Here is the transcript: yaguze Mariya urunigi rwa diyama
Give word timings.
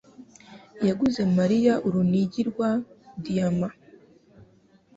yaguze 0.87 1.21
Mariya 1.37 1.73
urunigi 1.87 2.41
rwa 2.49 2.71
diyama 3.23 3.69